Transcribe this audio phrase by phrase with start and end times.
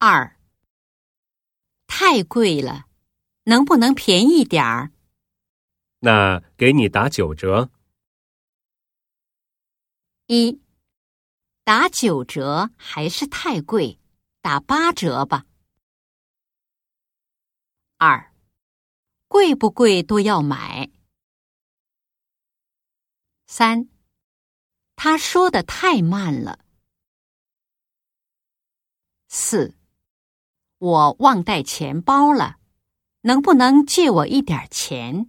[0.00, 0.38] 二，
[1.88, 2.86] 太贵了，
[3.42, 4.92] 能不能便宜点儿？
[5.98, 7.72] 那给你打九折。
[10.26, 10.62] 一，
[11.64, 13.98] 打九折还是太贵，
[14.40, 15.46] 打八折吧。
[17.96, 18.32] 二，
[19.26, 20.92] 贵不贵都要买。
[23.48, 23.88] 三，
[24.94, 26.64] 他说的太慢了。
[29.26, 29.74] 四，
[30.78, 32.56] 我忘带钱包了，
[33.22, 35.28] 能不能借我一点钱？